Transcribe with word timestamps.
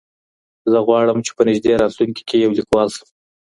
زه 0.71 0.77
غواړم 0.87 1.17
چې 1.25 1.31
په 1.37 1.41
نږدې 1.49 1.71
راتلونکي 1.81 2.21
کې 2.29 2.37
یو 2.43 2.51
لیکوال 2.57 2.87
سم. 2.95 3.07